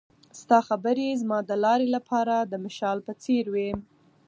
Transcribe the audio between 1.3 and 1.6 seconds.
د